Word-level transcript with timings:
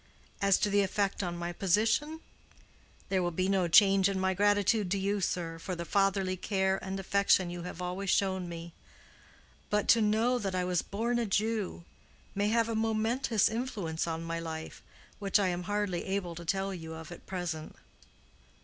As 0.41 0.57
to 0.57 0.71
the 0.71 0.81
effect 0.81 1.21
on 1.21 1.37
my 1.37 1.53
position, 1.53 2.21
there 3.09 3.21
will 3.21 3.29
be 3.29 3.47
no 3.47 3.67
change 3.67 4.09
in 4.09 4.19
my 4.19 4.33
gratitude 4.33 4.89
to 4.89 4.97
you, 4.97 5.21
sir, 5.21 5.59
for 5.59 5.75
the 5.75 5.85
fatherly 5.85 6.35
care 6.35 6.83
and 6.83 6.99
affection 6.99 7.51
you 7.51 7.61
have 7.69 7.83
always 7.83 8.09
shown 8.09 8.49
me. 8.49 8.73
But 9.69 9.87
to 9.89 10.01
know 10.01 10.39
that 10.39 10.55
I 10.55 10.65
was 10.65 10.81
born 10.81 11.19
a 11.19 11.27
Jew, 11.27 11.83
may 12.33 12.47
have 12.47 12.67
a 12.67 12.73
momentous 12.73 13.47
influence 13.47 14.07
on 14.07 14.23
my 14.23 14.39
life, 14.39 14.81
which 15.19 15.37
I 15.37 15.49
am 15.49 15.65
hardly 15.69 16.03
able 16.05 16.33
to 16.33 16.45
tell 16.45 16.73
you 16.73 16.95
of 16.95 17.11
at 17.11 17.27
present." 17.27 17.75